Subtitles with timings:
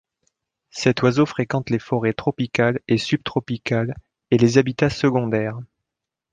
[0.71, 3.93] Cet oiseau fréquente les forêts tropicales et subtropicales
[4.31, 5.59] et les habitats secondaires.